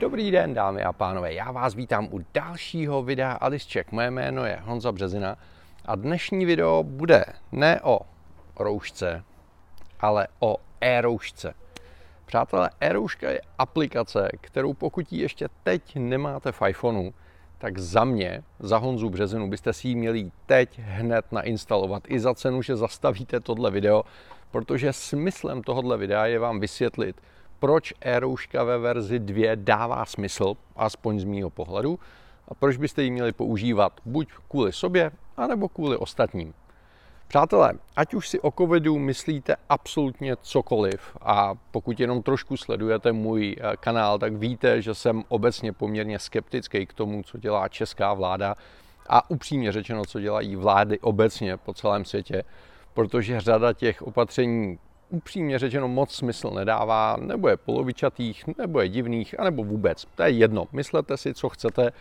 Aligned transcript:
Dobrý 0.00 0.30
den, 0.30 0.54
dámy 0.54 0.82
a 0.82 0.92
pánové, 0.92 1.34
já 1.34 1.50
vás 1.50 1.74
vítám 1.74 2.08
u 2.12 2.20
dalšího 2.34 3.02
videa 3.02 3.32
Alice 3.32 3.68
Check. 3.72 3.92
Moje 3.92 4.10
jméno 4.10 4.44
je 4.44 4.58
Honza 4.62 4.92
Březina 4.92 5.36
a 5.84 5.94
dnešní 5.94 6.46
video 6.46 6.82
bude 6.82 7.24
ne 7.52 7.80
o 7.82 8.00
roušce, 8.58 9.24
ale 10.00 10.28
o 10.38 10.56
e-roušce. 10.80 11.54
Přátelé, 12.26 12.70
e-rouška 12.80 13.30
je 13.30 13.40
aplikace, 13.58 14.28
kterou 14.40 14.74
pokud 14.74 15.12
ji 15.12 15.20
ještě 15.22 15.48
teď 15.62 15.96
nemáte 15.96 16.52
v 16.52 16.62
iPhoneu, 16.68 17.10
tak 17.58 17.78
za 17.78 18.04
mě, 18.04 18.42
za 18.58 18.78
Honzu 18.78 19.10
Březinu, 19.10 19.50
byste 19.50 19.72
si 19.72 19.88
ji 19.88 19.94
měli 19.94 20.30
teď 20.46 20.78
hned 20.78 21.32
nainstalovat. 21.32 22.02
I 22.08 22.20
za 22.20 22.34
cenu, 22.34 22.62
že 22.62 22.76
zastavíte 22.76 23.40
tohle 23.40 23.70
video, 23.70 24.02
protože 24.50 24.92
smyslem 24.92 25.62
tohohle 25.62 25.96
videa 25.96 26.26
je 26.26 26.38
vám 26.38 26.60
vysvětlit, 26.60 27.20
proč 27.60 27.94
e-rouška 28.00 28.64
ve 28.64 28.78
verzi 28.78 29.18
2 29.18 29.54
dává 29.54 30.04
smysl, 30.04 30.54
aspoň 30.76 31.20
z 31.20 31.24
mýho 31.24 31.50
pohledu, 31.50 31.98
a 32.48 32.54
proč 32.54 32.76
byste 32.76 33.02
ji 33.02 33.10
měli 33.10 33.32
používat 33.32 33.92
buď 34.04 34.28
kvůli 34.48 34.72
sobě, 34.72 35.10
anebo 35.36 35.68
kvůli 35.68 35.96
ostatním. 35.96 36.54
Přátelé, 37.28 37.72
ať 37.96 38.14
už 38.14 38.28
si 38.28 38.40
o 38.40 38.50
covidu 38.50 38.98
myslíte 38.98 39.56
absolutně 39.68 40.36
cokoliv 40.42 41.16
a 41.20 41.54
pokud 41.70 42.00
jenom 42.00 42.22
trošku 42.22 42.56
sledujete 42.56 43.12
můj 43.12 43.56
eh, 43.58 43.76
kanál, 43.76 44.18
tak 44.18 44.32
víte, 44.32 44.82
že 44.82 44.94
jsem 44.94 45.24
obecně 45.28 45.72
poměrně 45.72 46.18
skeptický 46.18 46.86
k 46.86 46.92
tomu, 46.92 47.22
co 47.22 47.38
dělá 47.38 47.68
česká 47.68 48.14
vláda 48.14 48.54
a 49.08 49.30
upřímně 49.30 49.72
řečeno, 49.72 50.04
co 50.04 50.20
dělají 50.20 50.56
vlády 50.56 50.98
obecně 50.98 51.56
po 51.56 51.74
celém 51.74 52.04
světě, 52.04 52.44
protože 52.94 53.40
řada 53.40 53.72
těch 53.72 54.02
opatření 54.02 54.78
upřímně 55.10 55.58
řečeno 55.58 55.88
moc 55.88 56.14
smysl 56.14 56.50
nedává, 56.50 57.16
nebo 57.20 57.48
je 57.48 57.56
polovičatých, 57.56 58.44
nebo 58.58 58.80
je 58.80 58.88
divných, 58.88 59.40
anebo 59.40 59.64
vůbec. 59.64 60.06
To 60.14 60.22
je 60.22 60.30
jedno. 60.30 60.66
Myslete 60.72 61.16
si, 61.16 61.34
co 61.34 61.48
chcete, 61.48 61.92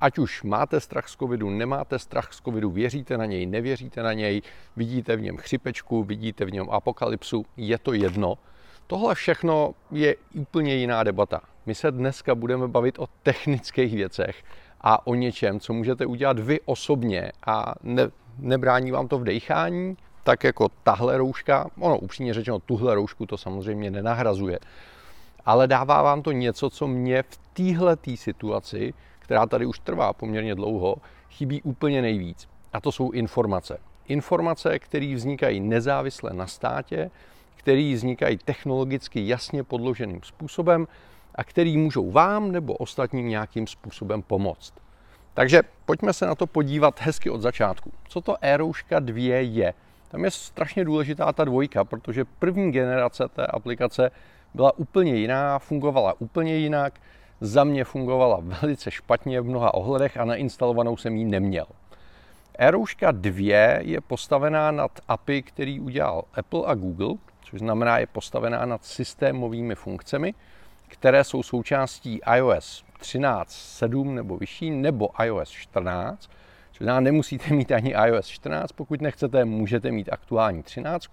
ať 0.00 0.18
už 0.18 0.42
máte 0.42 0.80
strach 0.80 1.08
z 1.08 1.16
covidu, 1.16 1.50
nemáte 1.50 1.98
strach 1.98 2.32
z 2.32 2.40
covidu, 2.40 2.70
věříte 2.70 3.18
na 3.18 3.26
něj, 3.26 3.46
nevěříte 3.46 4.02
na 4.02 4.12
něj, 4.12 4.42
vidíte 4.76 5.16
v 5.16 5.20
něm 5.20 5.36
chřipečku, 5.36 6.04
vidíte 6.04 6.44
v 6.44 6.52
něm 6.52 6.70
apokalypsu, 6.70 7.46
je 7.56 7.78
to 7.78 7.92
jedno. 7.92 8.38
Tohle 8.86 9.14
všechno 9.14 9.74
je 9.90 10.16
úplně 10.34 10.74
jiná 10.74 11.02
debata. 11.02 11.40
My 11.66 11.74
se 11.74 11.90
dneska 11.90 12.34
budeme 12.34 12.68
bavit 12.68 12.98
o 12.98 13.06
technických 13.22 13.94
věcech 13.94 14.42
a 14.80 15.06
o 15.06 15.14
něčem, 15.14 15.60
co 15.60 15.72
můžete 15.72 16.06
udělat 16.06 16.38
vy 16.38 16.60
osobně 16.64 17.32
a 17.46 17.74
ne, 17.82 18.10
nebrání 18.38 18.90
vám 18.90 19.08
to 19.08 19.18
v 19.18 19.24
dechání, 19.24 19.96
tak 20.30 20.44
jako 20.44 20.68
tahle 20.82 21.18
rouška, 21.18 21.70
ono 21.78 21.98
upřímně 21.98 22.34
řečeno, 22.34 22.58
tuhle 22.58 22.94
roušku 22.94 23.26
to 23.26 23.38
samozřejmě 23.38 23.90
nenahrazuje, 23.90 24.58
ale 25.44 25.66
dává 25.66 26.02
vám 26.02 26.22
to 26.22 26.32
něco, 26.32 26.70
co 26.70 26.86
mě 26.86 27.22
v 27.22 27.36
téhle 27.52 27.96
situaci, 28.14 28.94
která 29.18 29.46
tady 29.46 29.66
už 29.66 29.78
trvá 29.78 30.12
poměrně 30.12 30.54
dlouho, 30.54 30.96
chybí 31.30 31.62
úplně 31.62 32.02
nejvíc. 32.02 32.48
A 32.72 32.80
to 32.80 32.92
jsou 32.92 33.10
informace. 33.10 33.78
Informace, 34.06 34.78
které 34.78 35.14
vznikají 35.14 35.60
nezávisle 35.60 36.32
na 36.32 36.46
státě, 36.46 37.10
které 37.56 37.92
vznikají 37.94 38.38
technologicky 38.38 39.28
jasně 39.28 39.64
podloženým 39.64 40.20
způsobem 40.22 40.88
a 41.34 41.44
které 41.44 41.74
můžou 41.76 42.10
vám 42.10 42.52
nebo 42.52 42.74
ostatním 42.74 43.28
nějakým 43.28 43.66
způsobem 43.66 44.22
pomoct. 44.22 44.74
Takže 45.34 45.62
pojďme 45.84 46.12
se 46.12 46.26
na 46.26 46.34
to 46.34 46.46
podívat 46.46 47.00
hezky 47.00 47.30
od 47.30 47.40
začátku. 47.40 47.92
Co 48.08 48.20
to 48.20 48.36
e-rouška 48.40 48.98
2 48.98 49.18
je? 49.34 49.74
Tam 50.10 50.24
je 50.24 50.30
strašně 50.30 50.84
důležitá 50.84 51.32
ta 51.32 51.44
dvojka, 51.44 51.84
protože 51.84 52.24
první 52.24 52.72
generace 52.72 53.28
té 53.28 53.46
aplikace 53.46 54.10
byla 54.54 54.78
úplně 54.78 55.16
jiná, 55.16 55.58
fungovala 55.58 56.14
úplně 56.18 56.56
jinak, 56.56 57.00
za 57.40 57.64
mě 57.64 57.84
fungovala 57.84 58.38
velice 58.40 58.90
špatně 58.90 59.40
v 59.40 59.44
mnoha 59.44 59.74
ohledech 59.74 60.16
a 60.16 60.24
nainstalovanou 60.24 60.96
jsem 60.96 61.16
ji 61.16 61.24
neměl. 61.24 61.66
Erouška 62.58 63.10
2 63.10 63.80
je 63.80 64.00
postavená 64.00 64.70
nad 64.70 64.90
API, 65.08 65.42
který 65.42 65.80
udělal 65.80 66.24
Apple 66.34 66.62
a 66.66 66.74
Google, 66.74 67.14
což 67.40 67.58
znamená, 67.60 67.98
je 67.98 68.06
postavená 68.06 68.66
nad 68.66 68.84
systémovými 68.84 69.74
funkcemi, 69.74 70.34
které 70.88 71.24
jsou 71.24 71.42
součástí 71.42 72.20
iOS 72.36 72.84
13.7 73.00 74.14
nebo 74.14 74.36
vyšší, 74.36 74.70
nebo 74.70 75.08
iOS 75.24 75.50
14, 75.50 76.30
to 76.80 76.84
znamená, 76.84 77.00
nemusíte 77.00 77.54
mít 77.54 77.72
ani 77.72 77.94
iOS 78.06 78.26
14, 78.26 78.72
pokud 78.72 79.00
nechcete, 79.00 79.44
můžete 79.44 79.90
mít 79.90 80.08
aktuální 80.12 80.62
13. 80.62 81.06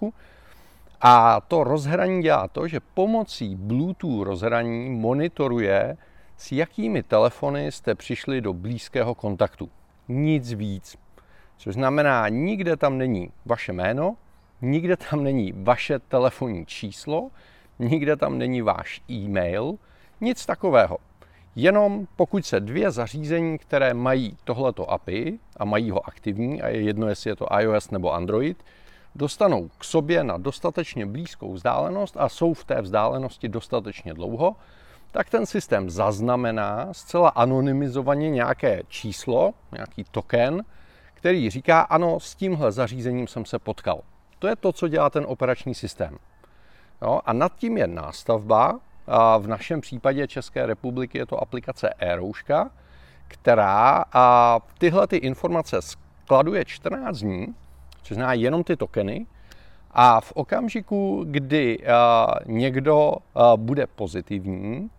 A 1.01 1.41
to 1.41 1.63
rozhraní 1.63 2.21
dělá 2.21 2.47
to, 2.47 2.67
že 2.67 2.79
pomocí 2.93 3.55
Bluetooth 3.55 4.27
rozhraní 4.27 4.89
monitoruje, 4.89 5.97
s 6.37 6.51
jakými 6.51 7.03
telefony 7.03 7.71
jste 7.71 7.95
přišli 7.95 8.41
do 8.41 8.53
blízkého 8.53 9.15
kontaktu. 9.15 9.69
Nic 10.07 10.53
víc. 10.53 10.97
Což 11.57 11.73
znamená, 11.73 12.29
nikde 12.29 12.77
tam 12.77 12.97
není 12.97 13.31
vaše 13.45 13.73
jméno, 13.73 14.15
nikde 14.61 14.97
tam 14.97 15.23
není 15.23 15.53
vaše 15.55 15.99
telefonní 15.99 16.65
číslo, 16.65 17.29
nikde 17.79 18.15
tam 18.15 18.37
není 18.37 18.61
váš 18.61 19.01
e-mail, 19.11 19.75
nic 20.21 20.45
takového. 20.45 20.97
Jenom 21.59 22.07
pokud 22.15 22.45
se 22.45 22.59
dvě 22.59 22.91
zařízení, 22.91 23.57
které 23.57 23.93
mají 23.93 24.37
tohleto 24.43 24.91
API 24.91 25.39
a 25.57 25.65
mají 25.65 25.91
ho 25.91 26.07
aktivní, 26.07 26.61
a 26.61 26.67
je 26.67 26.81
jedno, 26.81 27.07
jestli 27.07 27.29
je 27.29 27.35
to 27.35 27.47
iOS 27.59 27.91
nebo 27.91 28.13
Android, 28.13 28.63
dostanou 29.15 29.69
k 29.77 29.83
sobě 29.83 30.23
na 30.23 30.37
dostatečně 30.37 31.05
blízkou 31.05 31.53
vzdálenost 31.53 32.17
a 32.17 32.29
jsou 32.29 32.53
v 32.53 32.63
té 32.63 32.81
vzdálenosti 32.81 33.49
dostatečně 33.49 34.13
dlouho, 34.13 34.55
tak 35.11 35.29
ten 35.29 35.45
systém 35.45 35.89
zaznamená 35.89 36.89
zcela 36.91 37.29
anonymizovaně 37.29 38.29
nějaké 38.29 38.81
číslo, 38.87 39.53
nějaký 39.71 40.03
token, 40.11 40.63
který 41.13 41.49
říká, 41.49 41.81
ano, 41.81 42.19
s 42.19 42.35
tímhle 42.35 42.71
zařízením 42.71 43.27
jsem 43.27 43.45
se 43.45 43.59
potkal. 43.59 44.01
To 44.39 44.47
je 44.47 44.55
to, 44.55 44.71
co 44.71 44.87
dělá 44.87 45.09
ten 45.09 45.25
operační 45.27 45.75
systém. 45.75 46.17
Jo, 47.01 47.21
a 47.25 47.33
nad 47.33 47.55
tím 47.55 47.77
je 47.77 47.87
nástavba, 47.87 48.79
a 49.07 49.37
v 49.37 49.47
našem 49.47 49.81
případě 49.81 50.27
České 50.27 50.65
republiky 50.65 51.17
je 51.17 51.25
to 51.25 51.41
aplikace 51.41 51.89
e-rouška, 51.99 52.71
která 53.27 54.05
a 54.13 54.59
tyhle 54.77 55.07
ty 55.07 55.17
informace 55.17 55.77
skladuje 55.81 56.65
14 56.65 57.17
dní, 57.17 57.55
což 58.03 58.15
znamená 58.15 58.33
jenom 58.33 58.63
ty 58.63 58.75
tokeny, 58.75 59.25
a 59.91 60.21
v 60.21 60.31
okamžiku, 60.31 61.25
kdy 61.27 61.79
někdo 62.45 63.13
bude 63.55 63.87
pozitivní 63.87 64.89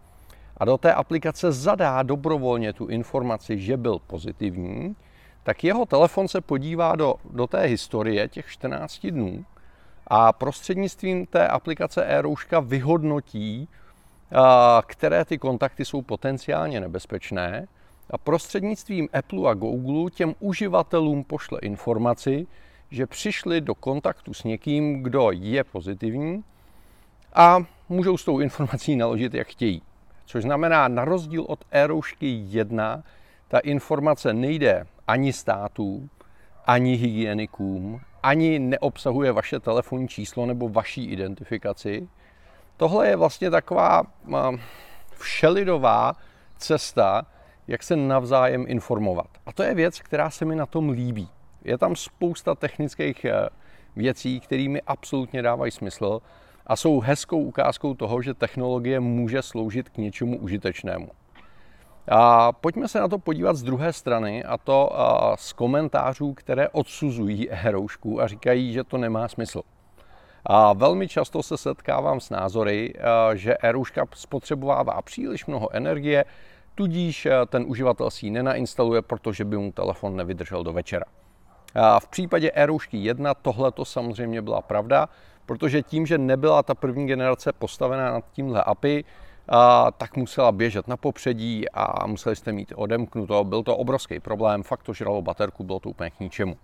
a 0.56 0.64
do 0.64 0.78
té 0.78 0.94
aplikace 0.94 1.52
zadá 1.52 2.02
dobrovolně 2.02 2.72
tu 2.72 2.86
informaci, 2.86 3.58
že 3.58 3.76
byl 3.76 3.98
pozitivní, 4.06 4.96
tak 5.42 5.64
jeho 5.64 5.86
telefon 5.86 6.28
se 6.28 6.40
podívá 6.40 6.96
do, 6.96 7.14
do 7.30 7.46
té 7.46 7.62
historie 7.62 8.28
těch 8.28 8.46
14 8.46 9.06
dnů 9.06 9.44
a 10.06 10.32
prostřednictvím 10.32 11.26
té 11.26 11.48
aplikace 11.48 12.04
e-rouška 12.04 12.60
vyhodnotí, 12.60 13.68
které 14.86 15.24
ty 15.24 15.38
kontakty 15.38 15.84
jsou 15.84 16.02
potenciálně 16.02 16.80
nebezpečné 16.80 17.68
a 18.10 18.18
prostřednictvím 18.18 19.08
Apple 19.12 19.50
a 19.50 19.54
Google 19.54 20.10
těm 20.10 20.34
uživatelům 20.40 21.24
pošle 21.24 21.58
informaci, 21.62 22.46
že 22.90 23.06
přišli 23.06 23.60
do 23.60 23.74
kontaktu 23.74 24.34
s 24.34 24.44
někým, 24.44 25.02
kdo 25.02 25.30
je 25.32 25.64
pozitivní 25.64 26.44
a 27.34 27.58
můžou 27.88 28.16
s 28.16 28.24
tou 28.24 28.40
informací 28.40 28.96
naložit, 28.96 29.34
jak 29.34 29.48
chtějí. 29.48 29.82
Což 30.26 30.42
znamená, 30.42 30.88
na 30.88 31.04
rozdíl 31.04 31.44
od 31.48 31.64
e-roušky 31.70 32.26
1, 32.48 33.02
ta 33.48 33.58
informace 33.58 34.32
nejde 34.32 34.86
ani 35.06 35.32
států, 35.32 36.08
ani 36.66 36.94
hygienikům, 36.94 38.00
ani 38.22 38.58
neobsahuje 38.58 39.32
vaše 39.32 39.60
telefonní 39.60 40.08
číslo 40.08 40.46
nebo 40.46 40.68
vaší 40.68 41.04
identifikaci, 41.04 42.08
Tohle 42.78 43.08
je 43.08 43.16
vlastně 43.16 43.50
taková 43.50 44.02
všelidová 45.18 46.12
cesta, 46.56 47.26
jak 47.68 47.82
se 47.82 47.96
navzájem 47.96 48.64
informovat. 48.68 49.26
A 49.46 49.52
to 49.52 49.62
je 49.62 49.74
věc, 49.74 50.00
která 50.00 50.30
se 50.30 50.44
mi 50.44 50.56
na 50.56 50.66
tom 50.66 50.90
líbí. 50.90 51.28
Je 51.64 51.78
tam 51.78 51.96
spousta 51.96 52.54
technických 52.54 53.24
eh, 53.24 53.48
věcí, 53.96 54.40
které 54.40 54.68
mi 54.68 54.82
absolutně 54.82 55.42
dávají 55.42 55.72
smysl 55.72 56.20
a 56.66 56.76
jsou 56.76 57.00
hezkou 57.00 57.42
ukázkou 57.42 57.94
toho, 57.94 58.22
že 58.22 58.34
technologie 58.34 59.00
může 59.00 59.42
sloužit 59.42 59.88
k 59.88 59.96
něčemu 59.96 60.38
užitečnému. 60.38 61.08
A 62.08 62.52
pojďme 62.52 62.88
se 62.88 63.00
na 63.00 63.08
to 63.08 63.18
podívat 63.18 63.56
z 63.56 63.62
druhé 63.62 63.92
strany, 63.92 64.44
a 64.44 64.56
to 64.56 64.90
z 65.34 65.52
komentářů, 65.52 66.34
které 66.34 66.68
odsuzují 66.68 67.50
e-roušku 67.50 68.20
a 68.20 68.26
říkají, 68.26 68.72
že 68.72 68.84
to 68.84 68.98
nemá 68.98 69.28
smysl. 69.28 69.62
A 70.46 70.72
velmi 70.72 71.08
často 71.08 71.42
se 71.42 71.56
setkávám 71.56 72.20
s 72.20 72.30
názory, 72.30 72.94
eh, 72.96 73.36
že 73.36 73.56
e-rouška 73.62 74.06
spotřebovává 74.14 75.02
příliš 75.02 75.46
mnoho 75.46 75.74
energie, 75.74 76.24
tudíž 76.74 77.26
eh, 77.26 77.32
ten 77.46 77.64
uživatel 77.66 78.10
si 78.10 78.26
ji 78.26 78.30
nenainstaluje, 78.30 79.02
protože 79.02 79.44
by 79.44 79.56
mu 79.56 79.72
telefon 79.72 80.16
nevydržel 80.16 80.64
do 80.64 80.72
večera. 80.72 81.04
A 81.74 82.00
v 82.00 82.08
případě 82.08 82.52
e-roušky 82.54 82.96
1 82.96 83.34
tohle 83.34 83.72
to 83.72 83.84
samozřejmě 83.84 84.42
byla 84.42 84.62
pravda, 84.62 85.08
protože 85.46 85.82
tím, 85.82 86.06
že 86.06 86.18
nebyla 86.18 86.62
ta 86.62 86.74
první 86.74 87.06
generace 87.06 87.52
postavená 87.52 88.12
nad 88.12 88.24
tímhle 88.32 88.62
API, 88.62 89.04
tak 89.96 90.16
musela 90.16 90.52
běžet 90.52 90.88
na 90.88 90.96
popředí 90.96 91.68
a 91.68 92.06
museli 92.06 92.36
jste 92.36 92.52
mít 92.52 92.72
odemknuto. 92.76 93.44
Byl 93.44 93.62
to 93.62 93.76
obrovský 93.76 94.20
problém, 94.20 94.62
fakt 94.62 94.82
to 94.82 94.92
žralo 94.92 95.22
baterku, 95.22 95.64
bylo 95.64 95.80
to 95.80 95.90
úplně 95.90 96.10
k 96.10 96.20
ničemu. 96.20 96.56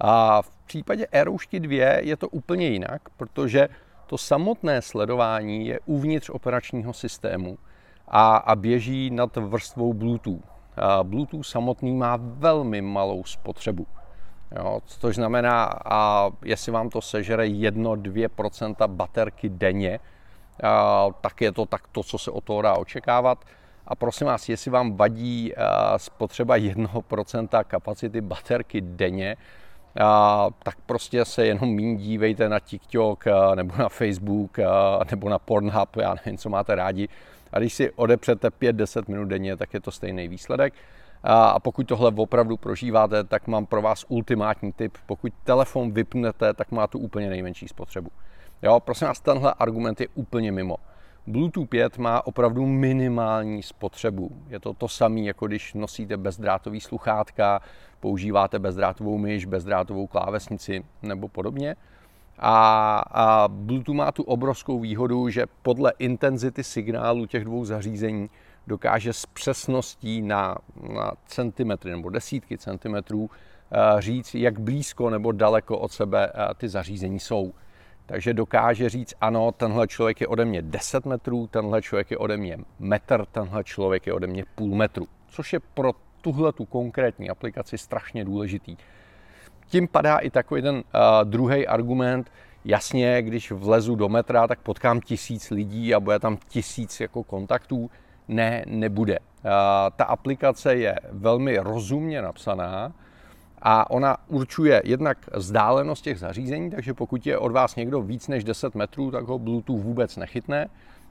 A 0.00 0.42
v 0.42 0.50
případě 0.66 1.06
Aeroušky 1.06 1.60
2 1.60 1.98
je 1.98 2.16
to 2.16 2.28
úplně 2.28 2.66
jinak, 2.66 3.02
protože 3.16 3.68
to 4.06 4.18
samotné 4.18 4.82
sledování 4.82 5.66
je 5.66 5.80
uvnitř 5.86 6.30
operačního 6.30 6.92
systému 6.92 7.58
a, 8.08 8.36
a 8.36 8.56
běží 8.56 9.10
nad 9.10 9.36
vrstvou 9.36 9.92
Bluetooth. 9.92 10.42
A 10.76 11.04
Bluetooth 11.04 11.46
samotný 11.46 11.92
má 11.92 12.18
velmi 12.20 12.82
malou 12.82 13.24
spotřebu. 13.24 13.86
Jo, 14.56 14.80
což 14.86 15.14
znamená, 15.14 15.64
a 15.84 16.30
jestli 16.44 16.72
vám 16.72 16.90
to 16.90 17.02
sežere 17.02 17.44
1-2% 17.44 18.88
baterky 18.88 19.48
denně, 19.48 20.00
a, 20.62 21.06
tak 21.20 21.40
je 21.40 21.52
to 21.52 21.66
tak 21.66 21.88
to, 21.92 22.02
co 22.02 22.18
se 22.18 22.30
od 22.30 22.44
toho 22.44 22.62
dá 22.62 22.76
očekávat. 22.76 23.44
A 23.86 23.94
prosím 23.94 24.26
vás, 24.26 24.48
jestli 24.48 24.70
vám 24.70 24.96
vadí 24.96 25.52
spotřeba 25.96 26.56
1% 26.56 27.64
kapacity 27.64 28.20
baterky 28.20 28.80
denně, 28.80 29.36
a, 30.00 30.48
tak 30.62 30.76
prostě 30.86 31.24
se 31.24 31.46
jenom 31.46 31.74
méně 31.74 31.96
dívejte 31.96 32.48
na 32.48 32.60
TikTok 32.60 33.26
a, 33.26 33.54
nebo 33.54 33.74
na 33.78 33.88
Facebook 33.88 34.58
a, 34.58 35.00
nebo 35.10 35.28
na 35.28 35.38
Pornhub, 35.38 35.96
já 35.96 36.14
nevím, 36.14 36.38
co 36.38 36.48
máte 36.48 36.74
rádi. 36.74 37.08
A 37.52 37.58
když 37.58 37.74
si 37.74 37.90
odepřete 37.90 38.48
5-10 38.48 39.02
minut 39.08 39.24
denně, 39.24 39.56
tak 39.56 39.74
je 39.74 39.80
to 39.80 39.90
stejný 39.90 40.28
výsledek. 40.28 40.74
A 41.22 41.60
pokud 41.60 41.86
tohle 41.86 42.12
opravdu 42.16 42.56
prožíváte, 42.56 43.24
tak 43.24 43.46
mám 43.46 43.66
pro 43.66 43.82
vás 43.82 44.04
ultimátní 44.08 44.72
tip. 44.72 44.98
Pokud 45.06 45.32
telefon 45.44 45.92
vypnete, 45.92 46.54
tak 46.54 46.70
má 46.70 46.86
tu 46.86 46.98
úplně 46.98 47.30
nejmenší 47.30 47.68
spotřebu. 47.68 48.10
Jo, 48.62 48.80
prosím 48.80 49.06
vás, 49.06 49.20
tenhle 49.20 49.54
argument 49.58 50.00
je 50.00 50.08
úplně 50.14 50.52
mimo. 50.52 50.76
Bluetooth 51.28 51.68
5 51.68 51.98
má 51.98 52.26
opravdu 52.26 52.66
minimální 52.66 53.62
spotřebu. 53.62 54.30
Je 54.48 54.60
to 54.60 54.74
to 54.74 54.88
samé, 54.88 55.20
jako 55.20 55.46
když 55.46 55.74
nosíte 55.74 56.16
bezdrátový 56.16 56.80
sluchátka, 56.80 57.60
používáte 58.00 58.58
bezdrátovou 58.58 59.18
myš, 59.18 59.44
bezdrátovou 59.44 60.06
klávesnici 60.06 60.84
nebo 61.02 61.28
podobně. 61.28 61.76
A, 62.38 62.98
a 63.10 63.48
Bluetooth 63.48 63.96
má 63.96 64.12
tu 64.12 64.22
obrovskou 64.22 64.80
výhodu, 64.80 65.28
že 65.28 65.46
podle 65.62 65.92
intenzity 65.98 66.64
signálu 66.64 67.26
těch 67.26 67.44
dvou 67.44 67.64
zařízení 67.64 68.30
dokáže 68.66 69.12
s 69.12 69.26
přesností 69.26 70.22
na, 70.22 70.56
na 70.94 71.12
centimetry 71.26 71.90
nebo 71.90 72.10
desítky 72.10 72.58
centimetrů 72.58 73.30
eh, 73.72 74.00
říct, 74.02 74.34
jak 74.34 74.60
blízko 74.60 75.10
nebo 75.10 75.32
daleko 75.32 75.78
od 75.78 75.92
sebe 75.92 76.32
eh, 76.34 76.54
ty 76.54 76.68
zařízení 76.68 77.20
jsou. 77.20 77.52
Takže 78.08 78.34
dokáže 78.34 78.88
říct, 78.88 79.14
ano, 79.20 79.52
tenhle 79.52 79.88
člověk 79.88 80.20
je 80.20 80.26
ode 80.26 80.44
mě 80.44 80.62
10 80.62 81.06
metrů, 81.06 81.46
tenhle 81.46 81.82
člověk 81.82 82.10
je 82.10 82.18
ode 82.18 82.36
mě 82.36 82.58
metr, 82.78 83.24
tenhle 83.32 83.64
člověk 83.64 84.06
je 84.06 84.12
ode 84.12 84.26
mě 84.26 84.44
půl 84.54 84.76
metru. 84.76 85.06
Což 85.28 85.52
je 85.52 85.60
pro 85.74 85.92
tuhle 86.20 86.52
tu 86.52 86.64
konkrétní 86.64 87.30
aplikaci 87.30 87.78
strašně 87.78 88.24
důležitý. 88.24 88.76
Tím 89.66 89.88
padá 89.88 90.18
i 90.18 90.30
takový 90.30 90.62
ten 90.62 90.74
uh, 90.74 90.82
druhý 91.24 91.66
argument, 91.66 92.32
jasně, 92.64 93.22
když 93.22 93.50
vlezu 93.52 93.94
do 93.94 94.08
metra, 94.08 94.46
tak 94.46 94.60
potkám 94.60 95.00
tisíc 95.00 95.50
lidí 95.50 95.94
a 95.94 96.00
bude 96.00 96.18
tam 96.18 96.36
tisíc 96.48 97.00
jako 97.00 97.22
kontaktů. 97.22 97.90
Ne, 98.28 98.64
nebude. 98.66 99.18
Uh, 99.18 99.50
ta 99.96 100.04
aplikace 100.04 100.74
je 100.74 100.96
velmi 101.10 101.58
rozumně 101.58 102.22
napsaná, 102.22 102.92
a 103.62 103.90
ona 103.90 104.16
určuje 104.28 104.82
jednak 104.84 105.18
vzdálenost 105.34 106.04
těch 106.04 106.18
zařízení, 106.18 106.70
takže 106.70 106.94
pokud 106.94 107.26
je 107.26 107.38
od 107.38 107.52
vás 107.52 107.76
někdo 107.76 108.02
víc 108.02 108.28
než 108.28 108.44
10 108.44 108.74
metrů, 108.74 109.10
tak 109.10 109.24
ho 109.24 109.38
Bluetooth 109.38 109.82
vůbec 109.82 110.16
nechytne. 110.16 110.68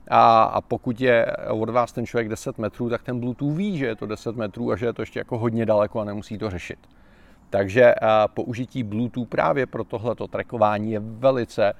A, 0.07 0.43
a 0.43 0.61
pokud 0.61 1.01
je 1.01 1.25
od 1.49 1.69
vás 1.69 1.91
ten 1.91 2.05
člověk 2.05 2.29
10 2.29 2.57
metrů, 2.57 2.89
tak 2.89 3.03
ten 3.03 3.19
Bluetooth 3.19 3.57
ví, 3.57 3.77
že 3.77 3.85
je 3.85 3.95
to 3.95 4.05
10 4.05 4.35
metrů 4.35 4.71
a 4.71 4.75
že 4.75 4.85
je 4.85 4.93
to 4.93 5.01
ještě 5.01 5.19
jako 5.19 5.37
hodně 5.37 5.65
daleko 5.65 5.99
a 5.99 6.03
nemusí 6.03 6.37
to 6.37 6.49
řešit. 6.49 6.79
Takže 7.49 7.93
použití 8.33 8.83
Bluetooth 8.83 9.27
právě 9.27 9.65
pro 9.65 9.83
tohleto 9.83 10.27
trackování 10.27 10.91
je 10.91 10.99
velice, 10.99 11.73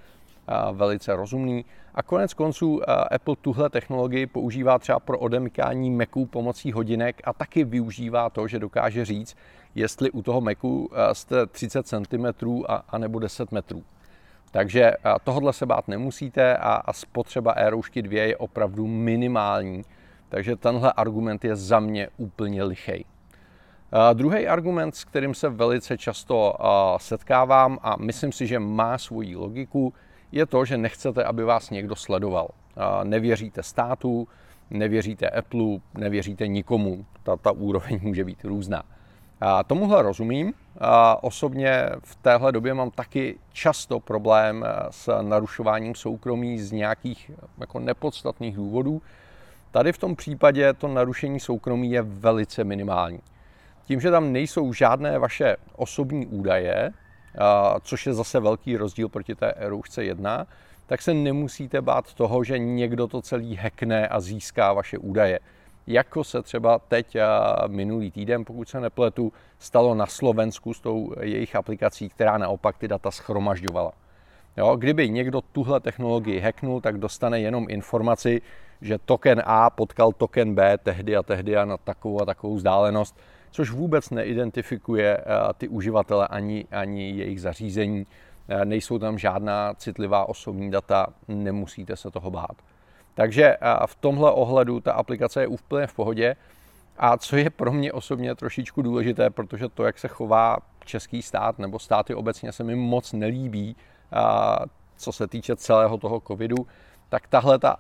velice 0.71 1.15
rozumný. 1.15 1.65
A 1.95 2.03
konec 2.03 2.33
konců 2.33 2.81
Apple 3.11 3.35
tuhle 3.41 3.69
technologii 3.69 4.25
používá 4.25 4.79
třeba 4.79 4.99
pro 4.99 5.19
odemykání 5.19 5.91
Macu 5.91 6.25
pomocí 6.25 6.71
hodinek 6.71 7.21
a 7.23 7.33
taky 7.33 7.63
využívá 7.63 8.29
to, 8.29 8.47
že 8.47 8.59
dokáže 8.59 9.05
říct, 9.05 9.38
jestli 9.75 10.11
u 10.11 10.21
toho 10.21 10.41
Macu 10.41 10.89
jste 11.13 11.45
30 11.45 11.88
cm 11.88 12.25
a, 12.67 12.83
a 12.89 12.97
nebo 12.97 13.19
10 13.19 13.51
metrů. 13.51 13.83
Takže 14.51 14.91
tohle 15.23 15.53
se 15.53 15.65
bát 15.65 15.88
nemusíte 15.88 16.57
a, 16.57 16.73
a 16.73 16.94
spotřeba 16.94 17.51
Aeroušky 17.51 18.01
2 18.01 18.23
je 18.23 18.38
opravdu 18.38 18.88
minimální. 18.88 19.81
Takže 20.29 20.55
tenhle 20.55 20.94
argument 20.94 21.45
je 21.45 21.55
za 21.55 21.79
mě 21.79 22.09
úplně 22.17 22.63
lichej. 22.63 23.05
Druhý 24.13 24.47
argument, 24.47 24.95
s 24.95 25.03
kterým 25.03 25.33
se 25.33 25.49
velice 25.49 25.97
často 25.97 26.53
setkávám 26.97 27.79
a 27.81 27.95
myslím 27.99 28.31
si, 28.31 28.47
že 28.47 28.59
má 28.59 28.97
svoji 28.97 29.35
logiku, 29.35 29.94
je 30.31 30.45
to, 30.45 30.65
že 30.65 30.77
nechcete, 30.77 31.24
aby 31.24 31.44
vás 31.44 31.69
někdo 31.69 31.95
sledoval. 31.95 32.50
Nevěříte 33.03 33.63
státu, 33.63 34.27
nevěříte 34.69 35.29
Apple, 35.29 35.79
nevěříte 35.94 36.47
nikomu. 36.47 37.06
Ta, 37.24 37.35
ta 37.35 37.51
úroveň 37.51 38.00
může 38.01 38.24
být 38.24 38.44
různá. 38.44 38.83
A 39.41 39.63
tomuhle 39.63 40.01
rozumím. 40.03 40.53
A 40.79 41.24
osobně 41.24 41.89
v 42.03 42.15
téhle 42.15 42.51
době 42.51 42.74
mám 42.74 42.91
taky 42.91 43.38
často 43.53 44.00
problém 44.00 44.65
s 44.89 45.21
narušováním 45.21 45.95
soukromí 45.95 46.59
z 46.59 46.71
nějakých 46.71 47.31
jako 47.57 47.80
nepodstatných 47.80 48.56
důvodů. 48.56 49.01
Tady 49.71 49.94
v 49.94 49.97
tom 49.97 50.15
případě 50.15 50.73
to 50.73 50.88
narušení 50.88 51.39
soukromí 51.39 51.91
je 51.91 52.01
velice 52.01 52.63
minimální. 52.63 53.19
Tím, 53.83 54.01
že 54.01 54.12
tam 54.12 54.33
nejsou 54.33 54.73
žádné 54.73 55.19
vaše 55.19 55.57
osobní 55.75 56.25
údaje, 56.25 56.91
což 57.81 58.06
je 58.06 58.13
zase 58.13 58.39
velký 58.39 58.77
rozdíl 58.77 59.09
proti 59.09 59.35
té 59.35 59.51
Eroušce 59.51 60.03
1, 60.03 60.47
tak 60.85 61.01
se 61.01 61.13
nemusíte 61.13 61.81
bát 61.81 62.13
toho, 62.13 62.44
že 62.44 62.59
někdo 62.59 63.07
to 63.07 63.21
celý 63.21 63.56
hackne 63.56 64.07
a 64.07 64.19
získá 64.19 64.74
vaše 64.74 64.97
údaje. 64.97 65.39
Jako 65.88 66.24
se 66.24 66.41
třeba 66.41 66.79
teď 66.79 67.18
minulý 67.68 68.12
týden, 68.12 68.45
pokud 68.45 68.69
se 68.69 68.79
nepletu, 68.79 69.33
stalo 69.59 69.95
na 69.95 70.06
Slovensku 70.06 70.74
s 70.74 70.79
tou 70.79 71.13
jejich 71.21 71.56
aplikací, 71.56 72.09
která 72.09 72.38
naopak 72.38 72.77
ty 72.77 72.88
data 72.88 73.12
schromažďovala. 73.12 73.91
Jo, 74.57 74.75
kdyby 74.75 75.09
někdo 75.09 75.41
tuhle 75.41 75.80
technologii 75.80 76.40
hacknul, 76.40 76.81
tak 76.81 76.97
dostane 76.97 77.40
jenom 77.40 77.66
informaci, 77.69 78.42
že 78.81 78.97
token 78.97 79.42
A 79.45 79.69
potkal 79.69 80.11
token 80.11 80.56
B 80.56 80.78
tehdy 80.78 81.16
a 81.16 81.23
tehdy 81.23 81.57
a 81.57 81.66
na 81.66 81.78
takovou 81.78 82.21
a 82.21 82.25
takovou 82.25 82.56
vzdálenost 82.56 83.19
což 83.57 83.71
vůbec 83.71 84.09
neidentifikuje 84.09 85.18
eh, 85.18 85.23
ty 85.57 85.68
uživatele 85.68 86.28
ani, 86.28 86.66
ani 86.71 87.11
jejich 87.11 87.42
zařízení. 87.42 88.07
Eh, 88.49 88.66
nejsou 88.66 88.99
tam 88.99 89.18
žádná 89.18 89.73
citlivá 89.73 90.30
osobní 90.30 90.71
data, 90.71 91.07
nemusíte 91.28 91.95
se 91.95 92.11
toho 92.11 92.31
bát. 92.31 92.56
Takže 93.14 93.45
eh, 93.45 93.57
v 93.85 93.95
tomhle 93.95 94.31
ohledu 94.31 94.80
ta 94.80 94.94
aplikace 94.94 95.42
je 95.42 95.47
úplně 95.47 95.87
v 95.87 95.94
pohodě. 95.94 96.35
A 96.97 97.18
co 97.18 97.37
je 97.37 97.49
pro 97.49 97.73
mě 97.73 97.94
osobně 97.94 98.35
trošičku 98.35 98.81
důležité, 98.81 99.30
protože 99.30 99.69
to, 99.69 99.83
jak 99.83 99.99
se 99.99 100.07
chová 100.07 100.57
český 100.85 101.21
stát 101.21 101.59
nebo 101.59 101.80
státy 101.80 102.16
obecně, 102.16 102.52
se 102.52 102.64
mi 102.64 102.76
moc 102.76 103.14
nelíbí, 103.14 103.76
co 104.97 105.11
se 105.11 105.28
týče 105.28 105.56
celého 105.56 105.97
toho 105.97 106.21
covidu, 106.28 106.68
tak 107.09 107.28
tahle 107.28 107.59
ta 107.59 107.76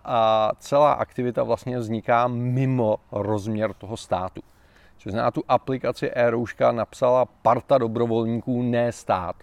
celá 0.59 0.93
aktivita 0.93 1.43
vlastně 1.43 1.79
vzniká 1.79 2.27
mimo 2.27 2.97
rozměr 3.11 3.73
toho 3.73 3.97
státu. 3.97 4.41
Což 4.97 5.11
znamená, 5.11 5.31
tu 5.31 5.43
aplikaci 5.47 6.09
e-rouška 6.09 6.71
napsala 6.71 7.25
parta 7.25 7.77
dobrovolníků, 7.77 8.61
ne 8.61 8.91
stát. 8.91 9.35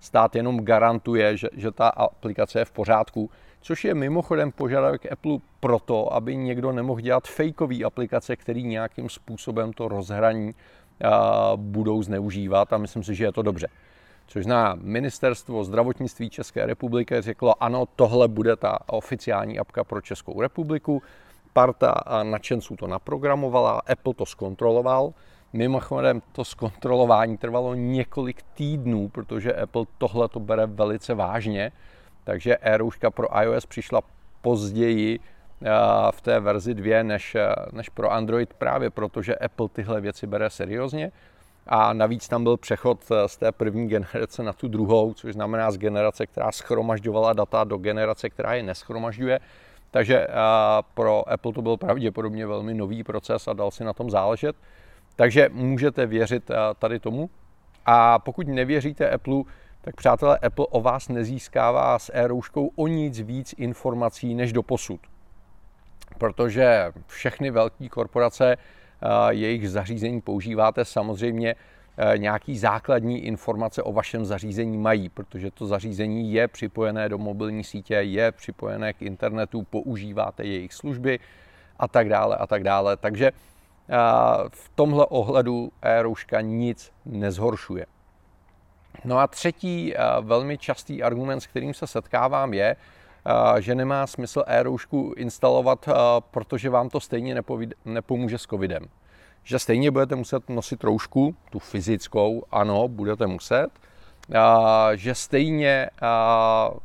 Stát 0.00 0.36
jenom 0.36 0.64
garantuje, 0.64 1.36
že, 1.36 1.48
že 1.52 1.70
ta 1.70 1.88
aplikace 1.88 2.58
je 2.58 2.64
v 2.64 2.70
pořádku, 2.70 3.30
což 3.60 3.84
je 3.84 3.94
mimochodem 3.94 4.52
požadavek 4.52 5.12
Apple 5.12 5.38
proto, 5.60 6.14
aby 6.14 6.36
někdo 6.36 6.72
nemohl 6.72 7.00
dělat 7.00 7.28
fejkové 7.28 7.84
aplikace, 7.84 8.36
který 8.36 8.62
nějakým 8.62 9.08
způsobem 9.08 9.72
to 9.72 9.88
rozhraní 9.88 10.54
a, 11.04 11.52
budou 11.56 12.02
zneužívat 12.02 12.72
a 12.72 12.78
myslím 12.78 13.04
si, 13.04 13.14
že 13.14 13.24
je 13.24 13.32
to 13.32 13.42
dobře. 13.42 13.68
Což 14.26 14.44
zná 14.44 14.76
ministerstvo 14.80 15.64
zdravotnictví 15.64 16.30
České 16.30 16.66
republiky 16.66 17.20
řeklo, 17.20 17.62
ano, 17.62 17.86
tohle 17.96 18.28
bude 18.28 18.56
ta 18.56 18.78
oficiální 18.86 19.58
apka 19.58 19.84
pro 19.84 20.00
Českou 20.00 20.40
republiku, 20.40 21.02
parta 21.52 21.94
nadšenců 22.22 22.76
to 22.76 22.86
naprogramovala, 22.86 23.82
Apple 23.86 24.14
to 24.14 24.26
zkontroloval. 24.26 25.12
Mimochodem 25.52 26.22
to 26.32 26.44
zkontrolování 26.44 27.36
trvalo 27.36 27.74
několik 27.74 28.42
týdnů, 28.54 29.08
protože 29.08 29.52
Apple 29.52 29.84
tohle 29.98 30.28
to 30.28 30.40
bere 30.40 30.66
velice 30.66 31.14
vážně, 31.14 31.72
takže 32.24 32.56
e 32.62 33.10
pro 33.10 33.42
iOS 33.42 33.66
přišla 33.66 34.02
později 34.42 35.18
eh, 35.18 35.68
v 36.10 36.20
té 36.20 36.40
verzi 36.40 36.74
2 36.74 37.02
než, 37.02 37.34
eh, 37.34 37.54
než 37.72 37.88
pro 37.88 38.12
Android 38.12 38.54
právě 38.54 38.90
proto, 38.90 39.22
že 39.22 39.34
Apple 39.34 39.68
tyhle 39.68 40.00
věci 40.00 40.26
bere 40.26 40.50
seriózně. 40.50 41.12
A 41.66 41.92
navíc 41.92 42.28
tam 42.28 42.42
byl 42.42 42.56
přechod 42.56 42.98
eh, 43.10 43.28
z 43.28 43.36
té 43.36 43.52
první 43.52 43.88
generace 43.88 44.42
na 44.42 44.52
tu 44.52 44.68
druhou, 44.68 45.14
což 45.14 45.32
znamená 45.32 45.70
z 45.70 45.78
generace, 45.78 46.26
která 46.26 46.52
schromažďovala 46.52 47.32
data 47.32 47.64
do 47.64 47.76
generace, 47.76 48.30
která 48.30 48.54
je 48.54 48.62
neschromažďuje. 48.62 49.40
Takže 49.90 50.26
pro 50.94 51.28
Apple 51.28 51.52
to 51.52 51.62
byl 51.62 51.76
pravděpodobně 51.76 52.46
velmi 52.46 52.74
nový 52.74 53.04
proces 53.04 53.48
a 53.48 53.52
dal 53.52 53.70
si 53.70 53.84
na 53.84 53.92
tom 53.92 54.10
záležet. 54.10 54.56
Takže 55.16 55.48
můžete 55.52 56.06
věřit 56.06 56.50
tady 56.78 56.98
tomu. 56.98 57.30
A 57.86 58.18
pokud 58.18 58.48
nevěříte 58.48 59.10
Apple, 59.10 59.42
tak 59.80 59.96
přátelé, 59.96 60.38
Apple 60.38 60.66
o 60.70 60.80
vás 60.80 61.08
nezískává 61.08 61.98
s 61.98 62.10
e-rouškou 62.14 62.70
o 62.76 62.86
nic 62.86 63.20
víc 63.20 63.54
informací 63.58 64.34
než 64.34 64.52
do 64.52 64.62
posud. 64.62 65.00
Protože 66.18 66.92
všechny 67.06 67.50
velké 67.50 67.88
korporace, 67.88 68.56
jejich 69.28 69.70
zařízení 69.70 70.20
používáte 70.20 70.84
samozřejmě 70.84 71.54
nějaký 72.16 72.58
základní 72.58 73.24
informace 73.24 73.82
o 73.82 73.92
vašem 73.92 74.24
zařízení 74.24 74.78
mají, 74.78 75.08
protože 75.08 75.50
to 75.50 75.66
zařízení 75.66 76.32
je 76.32 76.48
připojené 76.48 77.08
do 77.08 77.18
mobilní 77.18 77.64
sítě, 77.64 77.94
je 77.94 78.32
připojené 78.32 78.92
k 78.92 79.02
internetu, 79.02 79.62
používáte 79.62 80.44
jejich 80.44 80.72
služby 80.72 81.18
a 81.78 81.88
tak 81.88 82.08
dále 82.08 82.36
a 82.36 82.46
tak 82.46 82.62
dále. 82.64 82.96
Takže 82.96 83.32
v 84.48 84.70
tomhle 84.74 85.06
ohledu 85.06 85.72
e-rouška 85.82 86.40
nic 86.40 86.92
nezhoršuje. 87.06 87.86
No 89.04 89.18
a 89.18 89.26
třetí 89.26 89.94
velmi 90.20 90.58
častý 90.58 91.02
argument, 91.02 91.40
s 91.40 91.46
kterým 91.46 91.74
se 91.74 91.86
setkávám, 91.86 92.54
je, 92.54 92.76
že 93.58 93.74
nemá 93.74 94.06
smysl 94.06 94.44
e-roušku 94.46 95.14
instalovat, 95.16 95.88
protože 96.30 96.70
vám 96.70 96.88
to 96.88 97.00
stejně 97.00 97.42
nepomůže 97.84 98.38
s 98.38 98.46
covidem. 98.46 98.86
Že 99.50 99.58
stejně 99.58 99.90
budete 99.90 100.16
muset 100.16 100.48
nosit 100.48 100.84
roušku, 100.84 101.36
tu 101.50 101.58
fyzickou, 101.58 102.44
ano, 102.50 102.88
budete 102.88 103.26
muset, 103.26 103.68
že 104.94 105.14
stejně, 105.14 105.90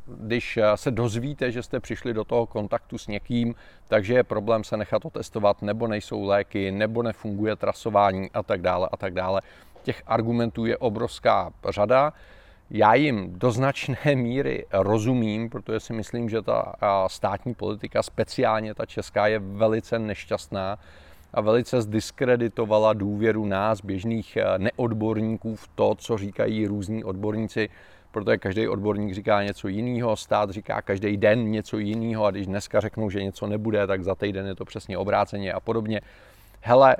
když 0.05 0.59
se 0.75 0.91
dozvíte, 0.91 1.51
že 1.51 1.63
jste 1.63 1.79
přišli 1.79 2.13
do 2.13 2.23
toho 2.23 2.45
kontaktu 2.45 2.97
s 2.97 3.07
někým, 3.07 3.55
takže 3.87 4.13
je 4.13 4.23
problém 4.23 4.63
se 4.63 4.77
nechat 4.77 5.05
otestovat, 5.05 5.61
nebo 5.61 5.87
nejsou 5.87 6.23
léky, 6.23 6.71
nebo 6.71 7.03
nefunguje 7.03 7.55
trasování 7.55 8.29
a 8.33 8.43
tak 8.43 8.61
dále 8.61 8.89
a 8.91 8.97
tak 8.97 9.13
dále. 9.13 9.41
Těch 9.83 10.03
argumentů 10.07 10.65
je 10.65 10.77
obrovská 10.77 11.51
řada. 11.69 12.13
Já 12.69 12.93
jim 12.93 13.39
do 13.39 13.51
značné 13.51 13.97
míry 14.15 14.65
rozumím, 14.73 15.49
protože 15.49 15.79
si 15.79 15.93
myslím, 15.93 16.29
že 16.29 16.41
ta 16.41 16.73
státní 17.07 17.53
politika, 17.53 18.03
speciálně 18.03 18.73
ta 18.73 18.85
česká, 18.85 19.27
je 19.27 19.39
velice 19.39 19.99
nešťastná 19.99 20.77
a 21.35 21.41
velice 21.41 21.81
zdiskreditovala 21.81 22.93
důvěru 22.93 23.45
nás, 23.45 23.81
běžných 23.81 24.37
eh, 24.37 24.57
neodborníků, 24.57 25.55
v 25.55 25.67
to, 25.67 25.95
co 25.95 26.17
říkají 26.17 26.67
různí 26.67 27.03
odborníci, 27.03 27.69
protože 28.11 28.37
každý 28.37 28.67
odborník 28.67 29.13
říká 29.13 29.43
něco 29.43 29.67
jiného, 29.67 30.15
stát 30.15 30.49
říká 30.49 30.81
každý 30.81 31.17
den 31.17 31.51
něco 31.51 31.77
jiného 31.77 32.25
a 32.25 32.31
když 32.31 32.47
dneska 32.47 32.79
řeknou, 32.79 33.09
že 33.09 33.23
něco 33.23 33.47
nebude, 33.47 33.87
tak 33.87 34.03
za 34.03 34.15
týden 34.15 34.47
je 34.47 34.55
to 34.55 34.65
přesně 34.65 34.97
obráceně 34.97 35.53
a 35.53 35.59
podobně. 35.59 36.01
Hele, 36.61 36.95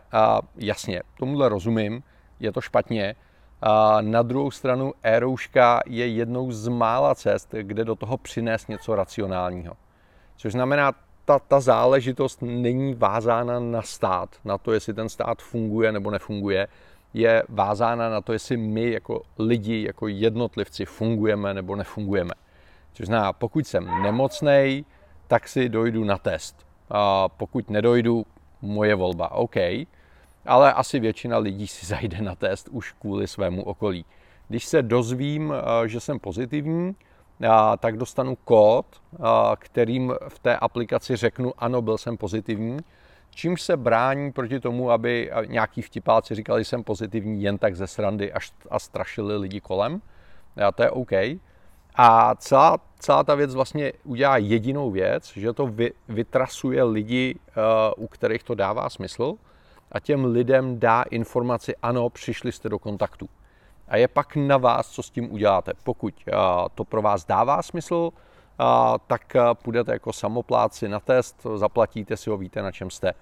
jasně, 0.56 1.02
tomuhle 1.20 1.50
rozumím, 1.50 2.04
je 2.40 2.52
to 2.52 2.62
špatně, 2.62 3.16
a 3.62 4.02
na 4.02 4.22
druhou 4.22 4.52
stranu 4.52 4.94
e 5.04 5.20
je 5.86 6.08
jednou 6.08 6.52
z 6.52 6.68
mála 6.68 7.16
cest, 7.16 7.56
kde 7.62 7.86
do 7.86 7.96
toho 7.96 8.18
přinést 8.18 8.70
něco 8.70 8.96
racionálního. 8.96 9.74
Což 10.38 10.52
znamená, 10.52 10.94
ta, 11.26 11.40
ta 11.40 11.60
záležitost 11.60 12.42
není 12.42 12.94
vázána 12.94 13.60
na 13.60 13.82
stát, 13.82 14.30
na 14.46 14.58
to, 14.58 14.74
jestli 14.74 14.94
ten 14.94 15.10
stát 15.10 15.42
funguje 15.42 15.92
nebo 15.92 16.12
nefunguje, 16.12 16.68
je 17.14 17.44
vázána 17.50 18.10
na 18.10 18.22
to, 18.22 18.34
jestli 18.34 18.58
my 18.58 18.92
jako 18.92 19.22
lidi, 19.40 19.84
jako 19.84 20.08
jednotlivci 20.08 20.86
fungujeme 20.86 21.54
nebo 21.54 21.76
nefungujeme. 21.76 22.34
Což 22.94 23.06
znamená, 23.06 23.34
pokud 23.34 23.68
jsem 23.68 24.02
nemocný, 24.04 24.86
tak 25.28 25.48
si 25.48 25.70
dojdu 25.70 26.04
na 26.04 26.18
test. 26.18 26.66
A 26.90 27.30
pokud 27.30 27.70
nedojdu, 27.70 28.26
moje 28.62 28.96
volba, 28.96 29.32
OK. 29.32 29.56
Ale 30.46 30.74
asi 30.74 31.00
většina 31.00 31.38
lidí 31.38 31.68
si 31.68 31.86
zajde 31.96 32.22
na 32.22 32.36
test 32.36 32.68
už 32.72 32.92
kvůli 32.92 33.28
svému 33.28 33.64
okolí. 33.64 34.06
Když 34.48 34.66
se 34.66 34.82
dozvím, 34.82 35.54
že 35.86 36.00
jsem 36.00 36.20
pozitivní, 36.20 36.96
tak 37.80 37.98
dostanu 37.98 38.36
kód, 38.36 38.86
kterým 39.58 40.14
v 40.28 40.40
té 40.40 40.58
aplikaci 40.58 41.16
řeknu, 41.16 41.54
ano, 41.58 41.82
byl 41.82 41.98
jsem 41.98 42.18
pozitivní, 42.18 42.80
čímž 43.30 43.62
se 43.62 43.78
brání 43.78 44.32
proti 44.32 44.60
tomu, 44.60 44.92
aby 44.92 45.32
nějaký 45.46 45.82
vtipáci 45.82 46.36
říkali, 46.36 46.64
že 46.64 46.70
jsem 46.70 46.84
pozitivní 46.84 47.44
jen 47.44 47.58
tak 47.58 47.76
ze 47.76 47.88
srandy 47.88 48.34
a 48.70 48.80
strašili 48.80 49.38
lidi 49.38 49.62
kolem. 49.62 50.02
A 50.68 50.72
to 50.72 50.84
je 50.84 50.90
OK. 50.90 51.12
A 51.96 52.36
celá, 52.36 52.78
celá 53.00 53.24
ta 53.24 53.36
věc 53.36 53.56
vlastně 53.56 53.94
udělá 54.04 54.38
jedinou 54.38 54.92
věc, 54.92 55.38
že 55.38 55.54
to 55.54 55.68
vy, 55.68 55.92
vytrasuje 56.08 56.84
lidi, 56.84 57.40
u 57.98 58.08
kterých 58.08 58.44
to 58.44 58.56
dává 58.56 58.90
smysl 58.90 59.34
a 59.92 60.00
těm 60.00 60.26
lidem 60.26 60.80
dá 60.80 61.02
informaci, 61.02 61.76
ano, 61.82 62.10
přišli 62.10 62.52
jste 62.52 62.70
do 62.70 62.80
kontaktu. 62.80 63.30
A 63.88 63.98
je 63.98 64.08
pak 64.08 64.36
na 64.36 64.58
vás, 64.58 64.88
co 64.88 65.04
s 65.04 65.10
tím 65.10 65.34
uděláte. 65.34 65.74
Pokud 65.84 66.14
to 66.76 66.84
pro 66.84 67.02
vás 67.02 67.26
dává 67.26 67.62
smysl, 67.62 68.12
tak 69.08 69.22
půjdete 69.54 69.92
jako 69.92 70.14
samopláci 70.14 70.90
na 70.90 71.00
test, 71.00 71.48
zaplatíte 71.56 72.18
si 72.18 72.30
ho, 72.30 72.38
víte, 72.38 72.62
na 72.62 72.72
čem 72.72 72.90
jste. 72.90 73.14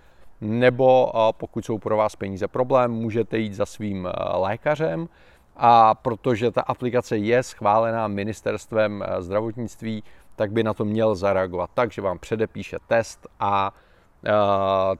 Nebo 0.42 1.12
pokud 1.32 1.66
jsou 1.66 1.78
pro 1.78 1.98
vás 1.98 2.16
peníze 2.16 2.48
problém, 2.48 2.92
můžete 2.92 3.38
jít 3.38 3.54
za 3.54 3.66
svým 3.66 4.10
lékařem, 4.34 5.10
a 5.56 5.96
protože 5.96 6.52
ta 6.52 6.62
aplikace 6.62 7.18
je 7.18 7.44
schválená 7.44 8.08
ministerstvem 8.08 9.04
zdravotnictví, 9.20 10.04
tak 10.36 10.52
by 10.52 10.64
na 10.64 10.74
to 10.74 10.86
měl 10.86 11.16
zareagovat 11.16 11.70
tak, 11.74 11.92
že 11.92 12.02
vám 12.02 12.20
předepíše 12.20 12.78
test 12.88 13.28
a 13.40 13.72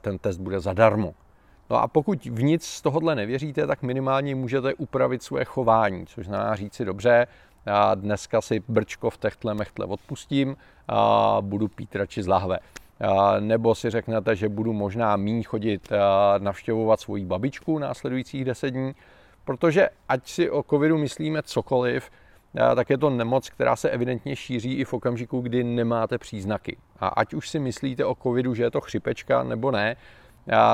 ten 0.00 0.18
test 0.18 0.38
bude 0.38 0.60
zadarmo. 0.60 1.14
No 1.74 1.82
a 1.82 1.88
pokud 1.88 2.24
v 2.24 2.42
nic 2.42 2.64
z 2.64 2.82
tohohle 2.82 3.14
nevěříte, 3.14 3.66
tak 3.66 3.82
minimálně 3.82 4.34
můžete 4.34 4.74
upravit 4.74 5.22
svoje 5.22 5.44
chování, 5.44 6.06
což 6.06 6.26
znamená 6.26 6.56
říct 6.56 6.74
si 6.74 6.84
dobře, 6.84 7.26
já 7.66 7.94
dneska 7.94 8.40
si 8.40 8.62
brčko 8.68 9.10
v 9.10 9.18
techtle 9.18 9.54
mechtle 9.54 9.86
odpustím 9.86 10.56
a 10.88 11.36
budu 11.40 11.68
pít 11.68 11.96
radši 11.96 12.22
z 12.22 12.26
lahve. 12.26 12.58
Nebo 13.40 13.74
si 13.74 13.90
řeknete, 13.90 14.36
že 14.36 14.48
budu 14.48 14.72
možná 14.72 15.16
míň 15.16 15.42
chodit 15.42 15.88
navštěvovat 16.38 17.00
svoji 17.00 17.24
babičku 17.24 17.78
následujících 17.78 18.44
deset 18.44 18.70
dní, 18.70 18.94
protože 19.44 19.88
ať 20.08 20.28
si 20.28 20.50
o 20.50 20.62
covidu 20.62 20.98
myslíme 20.98 21.42
cokoliv, 21.42 22.10
tak 22.74 22.90
je 22.90 22.98
to 22.98 23.10
nemoc, 23.10 23.50
která 23.50 23.76
se 23.76 23.90
evidentně 23.90 24.36
šíří 24.36 24.74
i 24.74 24.84
v 24.84 24.92
okamžiku, 24.92 25.40
kdy 25.40 25.64
nemáte 25.64 26.18
příznaky. 26.18 26.76
A 27.00 27.08
ať 27.08 27.34
už 27.34 27.48
si 27.48 27.58
myslíte 27.58 28.04
o 28.04 28.14
covidu, 28.14 28.54
že 28.54 28.62
je 28.62 28.70
to 28.70 28.80
chřipečka 28.80 29.42
nebo 29.42 29.70
ne, 29.70 29.96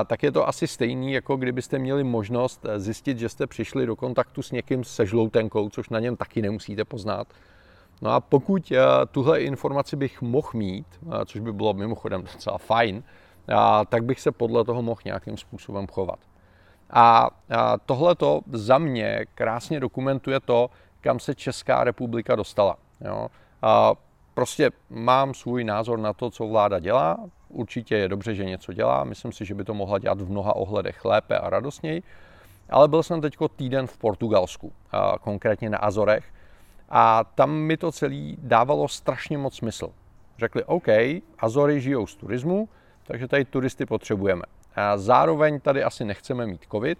tak 0.06 0.22
je 0.22 0.32
to 0.32 0.48
asi 0.48 0.66
stejný, 0.66 1.12
jako 1.12 1.36
kdybyste 1.36 1.78
měli 1.78 2.04
možnost 2.04 2.66
zjistit, 2.76 3.18
že 3.18 3.28
jste 3.28 3.46
přišli 3.46 3.86
do 3.86 3.96
kontaktu 3.96 4.42
s 4.42 4.52
někým 4.52 4.84
se 4.84 5.06
žloutenkou, 5.06 5.68
což 5.68 5.88
na 5.88 6.00
něm 6.00 6.16
taky 6.16 6.42
nemusíte 6.42 6.84
poznat. 6.84 7.26
No 8.02 8.10
a 8.10 8.20
pokud 8.20 8.72
eh, 8.72 8.80
tuhle 9.10 9.40
informaci 9.40 9.96
bych 9.96 10.22
mohl 10.22 10.48
mít, 10.54 10.86
eh, 11.02 11.24
což 11.26 11.40
by 11.40 11.52
bylo 11.52 11.74
mimochodem 11.74 12.22
docela 12.22 12.58
fajn, 12.58 13.02
eh, 13.48 13.54
tak 13.88 14.04
bych 14.04 14.20
se 14.20 14.32
podle 14.32 14.64
toho 14.64 14.82
mohl 14.82 15.00
nějakým 15.04 15.36
způsobem 15.36 15.86
chovat. 15.86 16.18
A 16.92 17.30
tohle 17.86 18.14
to 18.14 18.40
za 18.52 18.78
mě 18.78 19.26
krásně 19.34 19.80
dokumentuje 19.80 20.40
to, 20.40 20.70
kam 21.00 21.18
se 21.18 21.34
Česká 21.34 21.84
republika 21.84 22.36
dostala. 22.36 22.76
Jo. 23.00 23.28
Prostě 24.34 24.70
mám 24.90 25.34
svůj 25.34 25.64
názor 25.64 25.98
na 25.98 26.12
to, 26.12 26.30
co 26.30 26.48
vláda 26.48 26.78
dělá, 26.78 27.16
Určitě 27.50 27.96
je 27.96 28.08
dobře, 28.08 28.34
že 28.34 28.44
něco 28.44 28.72
dělá, 28.72 29.04
myslím 29.04 29.32
si, 29.32 29.44
že 29.44 29.54
by 29.54 29.64
to 29.64 29.74
mohla 29.74 29.98
dělat 29.98 30.20
v 30.20 30.30
mnoha 30.30 30.56
ohledech 30.56 31.04
lépe 31.04 31.38
a 31.38 31.50
radostněji. 31.50 32.02
Ale 32.70 32.88
byl 32.88 33.02
jsem 33.02 33.20
teď 33.20 33.36
týden 33.56 33.86
v 33.86 33.98
Portugalsku, 33.98 34.72
konkrétně 35.20 35.70
na 35.70 35.78
Azorech, 35.78 36.24
a 36.88 37.24
tam 37.24 37.50
mi 37.50 37.76
to 37.76 37.92
celé 37.92 38.32
dávalo 38.38 38.88
strašně 38.88 39.38
moc 39.38 39.56
smysl. 39.56 39.92
Řekli, 40.38 40.64
OK, 40.64 40.86
Azory 41.38 41.80
žijou 41.80 42.06
z 42.06 42.14
turismu, 42.14 42.68
takže 43.04 43.28
tady 43.28 43.44
turisty 43.44 43.86
potřebujeme. 43.86 44.42
A 44.76 44.96
zároveň 44.96 45.60
tady 45.60 45.84
asi 45.84 46.04
nechceme 46.04 46.46
mít 46.46 46.66
covid, 46.70 46.98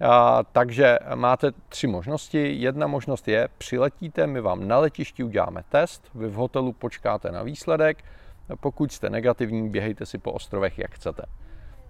a, 0.00 0.42
takže 0.42 0.98
máte 1.14 1.52
tři 1.68 1.86
možnosti. 1.86 2.52
Jedna 2.52 2.86
možnost 2.86 3.28
je, 3.28 3.48
přiletíte, 3.58 4.26
my 4.26 4.40
vám 4.40 4.68
na 4.68 4.78
letišti 4.78 5.24
uděláme 5.24 5.62
test, 5.68 6.10
vy 6.14 6.28
v 6.28 6.34
hotelu 6.34 6.72
počkáte 6.72 7.32
na 7.32 7.42
výsledek, 7.42 8.04
pokud 8.60 8.92
jste 8.92 9.10
negativní, 9.10 9.68
běhejte 9.70 10.06
si 10.06 10.18
po 10.18 10.32
ostrovech, 10.32 10.78
jak 10.78 10.94
chcete. 10.94 11.22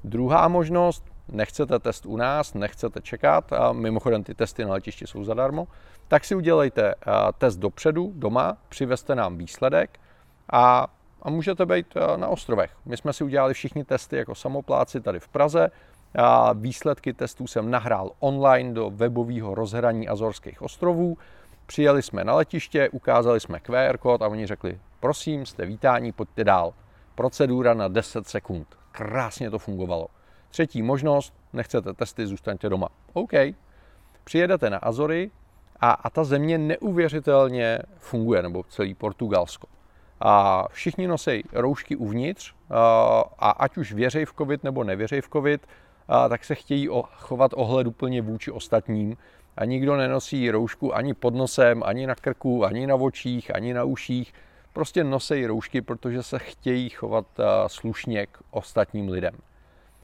Druhá 0.04 0.48
možnost, 0.48 1.04
nechcete 1.28 1.78
test 1.78 2.06
u 2.06 2.16
nás, 2.16 2.54
nechcete 2.54 3.00
čekat, 3.00 3.52
a 3.52 3.72
mimochodem 3.72 4.24
ty 4.24 4.34
testy 4.34 4.64
na 4.64 4.72
letišti 4.72 5.06
jsou 5.06 5.24
zadarmo, 5.24 5.68
tak 6.08 6.24
si 6.24 6.34
udělejte 6.34 6.94
test 7.38 7.56
dopředu, 7.56 8.12
doma, 8.14 8.56
přivezte 8.68 9.14
nám 9.14 9.38
výsledek 9.38 10.00
a, 10.52 10.86
a 11.22 11.30
můžete 11.30 11.66
být 11.66 11.94
na 12.16 12.28
ostrovech. 12.28 12.76
My 12.84 12.96
jsme 12.96 13.12
si 13.12 13.24
udělali 13.24 13.54
všichni 13.54 13.84
testy 13.84 14.16
jako 14.16 14.34
samopláci 14.34 15.00
tady 15.00 15.20
v 15.20 15.28
Praze, 15.28 15.70
a 16.14 16.52
výsledky 16.52 17.12
testů 17.12 17.46
jsem 17.46 17.70
nahrál 17.70 18.10
online 18.18 18.74
do 18.74 18.90
webového 18.90 19.54
rozhraní 19.54 20.08
Azorských 20.08 20.62
ostrovů. 20.62 21.18
Přijeli 21.66 22.02
jsme 22.02 22.24
na 22.24 22.34
letiště, 22.34 22.88
ukázali 22.88 23.40
jsme 23.40 23.60
QR 23.60 23.98
kód 23.98 24.22
a 24.22 24.28
oni 24.28 24.46
řekli, 24.46 24.80
prosím, 25.00 25.46
jste 25.46 25.66
vítáni, 25.66 26.12
pojďte 26.12 26.44
dál. 26.44 26.74
Procedura 27.14 27.74
na 27.74 27.88
10 27.88 28.28
sekund. 28.28 28.66
Krásně 28.92 29.50
to 29.50 29.58
fungovalo. 29.58 30.06
Třetí 30.48 30.82
možnost, 30.82 31.34
nechcete 31.52 31.92
testy, 31.92 32.26
zůstaňte 32.26 32.68
doma. 32.68 32.88
OK. 33.12 33.32
Přijedete 34.24 34.70
na 34.70 34.78
Azory 34.78 35.30
a, 35.80 35.90
a 35.90 36.10
ta 36.10 36.24
země 36.24 36.58
neuvěřitelně 36.58 37.78
funguje, 37.98 38.42
nebo 38.42 38.62
celý 38.62 38.94
Portugalsko. 38.94 39.68
A 40.20 40.64
všichni 40.68 41.06
nosí 41.06 41.44
roušky 41.52 41.96
uvnitř 41.96 42.54
a, 43.38 43.50
ať 43.50 43.76
už 43.76 43.92
věřej 43.92 44.24
v 44.24 44.34
covid 44.38 44.64
nebo 44.64 44.84
nevěřej 44.84 45.20
v 45.20 45.28
covid, 45.28 45.66
a, 46.08 46.28
tak 46.28 46.44
se 46.44 46.54
chtějí 46.54 46.88
chovat 47.16 47.50
ohleduplně 47.54 48.22
vůči 48.22 48.50
ostatním 48.50 49.16
a 49.56 49.64
nikdo 49.64 49.96
nenosí 49.96 50.50
roušku 50.50 50.96
ani 50.96 51.14
pod 51.14 51.34
nosem, 51.34 51.82
ani 51.84 52.06
na 52.06 52.14
krku, 52.14 52.64
ani 52.64 52.86
na 52.86 52.94
očích, 52.94 53.54
ani 53.54 53.74
na 53.74 53.84
uších. 53.84 54.34
Prostě 54.72 55.04
nosí 55.04 55.46
roušky, 55.46 55.80
protože 55.80 56.22
se 56.22 56.38
chtějí 56.38 56.90
chovat 56.90 57.26
slušně 57.66 58.26
k 58.26 58.38
ostatním 58.50 59.08
lidem. 59.08 59.34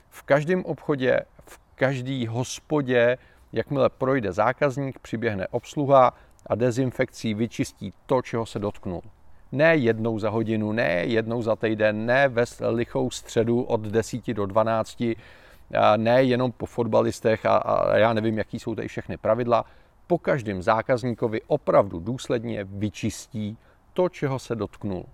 V 0.09 0.23
každém 0.23 0.64
obchodě, 0.64 1.21
v 1.47 1.61
každé 1.75 2.28
hospodě, 2.28 3.19
jakmile 3.52 3.88
projde 3.88 4.33
zákazník, 4.33 4.99
přiběhne 4.99 5.47
obsluha 5.49 6.14
a 6.47 6.54
dezinfekcí 6.54 7.35
vyčistí 7.35 7.92
to, 8.07 8.23
čeho 8.23 8.47
se 8.47 8.59
dotknul. 8.59 9.02
Ne 9.52 9.76
jednou 9.76 10.19
za 10.19 10.30
hodinu, 10.30 10.73
ne 10.73 11.04
jednou 11.04 11.42
za 11.42 11.57
týden, 11.57 12.07
ne 12.07 12.28
ve 12.28 12.45
lichou 12.69 13.11
středu 13.11 13.62
od 13.62 13.80
10 13.80 14.33
do 14.33 14.47
12, 14.47 15.02
ne 15.97 16.23
jenom 16.23 16.53
po 16.53 16.67
fotbalistech 16.67 17.47
a, 17.47 17.57
a 17.57 17.97
já 17.97 18.12
nevím, 18.12 18.39
jaký 18.39 18.59
jsou 18.59 18.75
tady 18.75 18.89
všechny 18.89 19.17
pravidla. 19.17 19.65
Po 20.07 20.19
každém 20.19 20.62
zákazníkovi 20.62 21.41
opravdu 21.47 22.00
důsledně 22.00 22.65
vyčistí 22.65 23.59
to, 23.93 24.09
čeho 24.09 24.39
se 24.39 24.57
dotknul. 24.57 25.07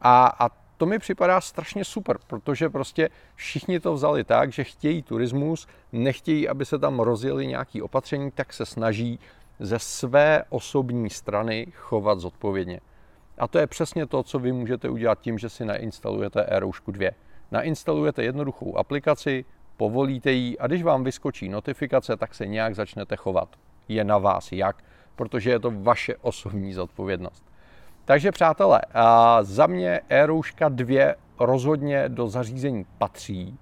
A, 0.00 0.26
a 0.26 0.48
to 0.76 0.86
mi 0.86 0.98
připadá 0.98 1.40
strašně 1.40 1.84
super, 1.84 2.18
protože 2.26 2.68
prostě 2.68 3.08
všichni 3.34 3.80
to 3.80 3.94
vzali 3.94 4.24
tak, 4.24 4.52
že 4.52 4.64
chtějí 4.64 5.02
turismus, 5.02 5.66
nechtějí, 5.92 6.48
aby 6.48 6.64
se 6.64 6.78
tam 6.78 7.00
rozjeli 7.00 7.46
nějaké 7.46 7.82
opatření, 7.82 8.30
tak 8.30 8.52
se 8.52 8.66
snaží 8.66 9.18
ze 9.60 9.78
své 9.78 10.44
osobní 10.48 11.10
strany 11.10 11.66
chovat 11.74 12.20
zodpovědně. 12.20 12.80
A 13.38 13.48
to 13.48 13.58
je 13.58 13.66
přesně 13.66 14.06
to, 14.06 14.22
co 14.22 14.38
vy 14.38 14.52
můžete 14.52 14.88
udělat 14.88 15.20
tím, 15.20 15.38
že 15.38 15.48
si 15.48 15.64
nainstalujete 15.64 16.46
e 16.56 16.60
2. 16.86 17.10
Nainstalujete 17.50 18.24
jednoduchou 18.24 18.76
aplikaci, 18.76 19.44
povolíte 19.76 20.32
ji 20.32 20.58
a 20.58 20.66
když 20.66 20.82
vám 20.82 21.04
vyskočí 21.04 21.48
notifikace, 21.48 22.16
tak 22.16 22.34
se 22.34 22.46
nějak 22.46 22.74
začnete 22.74 23.16
chovat. 23.16 23.48
Je 23.88 24.04
na 24.04 24.18
vás 24.18 24.52
jak, 24.52 24.84
protože 25.16 25.50
je 25.50 25.58
to 25.58 25.70
vaše 25.70 26.16
osobní 26.16 26.72
zodpovědnost. 26.72 27.44
Takže 28.04 28.32
přátelé, 28.32 28.80
za 29.42 29.66
mě 29.66 30.00
e-rouška 30.08 30.68
2 30.68 31.14
rozhodně 31.40 32.08
do 32.08 32.28
zařízení 32.28 32.86
patří, 32.98 33.58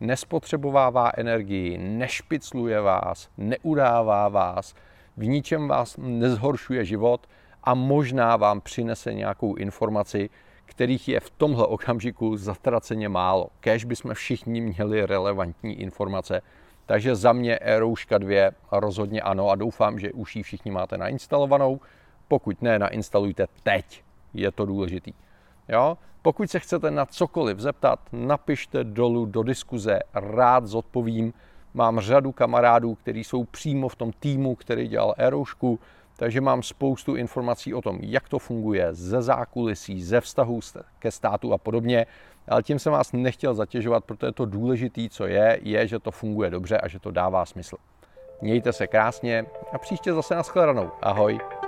nespotřebovává 0.00 1.10
energii, 1.16 1.78
nešpicluje 1.78 2.80
vás, 2.80 3.28
neudává 3.38 4.28
vás, 4.28 4.74
v 5.16 5.26
ničem 5.26 5.68
vás 5.68 5.96
nezhoršuje 5.96 6.84
život 6.84 7.26
a 7.64 7.74
možná 7.74 8.36
vám 8.36 8.60
přinese 8.60 9.14
nějakou 9.14 9.54
informaci, 9.54 10.30
kterých 10.74 11.08
je 11.08 11.20
v 11.20 11.30
tomhle 11.30 11.66
okamžiku 11.66 12.36
zatraceně 12.36 13.08
málo. 13.08 13.48
Kež 13.60 13.84
bychom 13.84 14.14
všichni 14.14 14.60
měli 14.60 15.06
relevantní 15.06 15.80
informace. 15.80 16.42
Takže 16.86 17.16
za 17.16 17.32
mě 17.32 17.58
e-rouška 17.58 18.18
2 18.18 18.50
rozhodně 18.72 19.22
ano 19.22 19.50
a 19.50 19.54
doufám, 19.54 19.98
že 19.98 20.12
už 20.12 20.36
ji 20.36 20.42
všichni 20.42 20.70
máte 20.70 20.98
nainstalovanou. 20.98 21.80
Pokud 22.28 22.62
ne, 22.62 22.78
nainstalujte 22.78 23.46
teď. 23.62 24.02
Je 24.34 24.50
to 24.50 24.66
důležitý. 24.66 25.12
Jo? 25.68 25.98
Pokud 26.22 26.50
se 26.50 26.58
chcete 26.58 26.90
na 26.90 27.06
cokoliv 27.06 27.58
zeptat, 27.58 28.00
napište 28.12 28.84
dolů 28.84 29.26
do 29.26 29.42
diskuze, 29.42 29.98
rád 30.14 30.66
zodpovím. 30.66 31.32
Mám 31.74 32.00
řadu 32.00 32.32
kamarádů, 32.32 32.94
kteří 32.94 33.24
jsou 33.24 33.44
přímo 33.44 33.88
v 33.88 33.96
tom 33.96 34.12
týmu, 34.12 34.54
který 34.54 34.88
dělal 34.88 35.14
e-roušku, 35.18 35.78
takže 36.16 36.40
mám 36.40 36.62
spoustu 36.62 37.16
informací 37.16 37.74
o 37.74 37.82
tom, 37.82 37.98
jak 38.00 38.28
to 38.28 38.38
funguje 38.38 38.88
ze 38.90 39.22
zákulisí, 39.22 40.02
ze 40.02 40.20
vztahu 40.20 40.60
ke 40.98 41.10
státu 41.10 41.52
a 41.52 41.58
podobně. 41.58 42.06
Ale 42.48 42.62
tím 42.62 42.78
jsem 42.78 42.92
vás 42.92 43.12
nechtěl 43.12 43.54
zatěžovat, 43.54 44.04
protože 44.04 44.32
to 44.32 44.46
důležité, 44.46 45.08
co 45.10 45.26
je, 45.26 45.58
je, 45.62 45.86
že 45.86 45.98
to 45.98 46.10
funguje 46.10 46.50
dobře 46.50 46.78
a 46.78 46.88
že 46.88 46.98
to 46.98 47.10
dává 47.10 47.44
smysl. 47.44 47.76
Mějte 48.42 48.72
se 48.72 48.86
krásně 48.86 49.46
a 49.72 49.78
příště 49.78 50.12
zase 50.12 50.34
nashledanou. 50.34 50.90
Ahoj. 51.02 51.63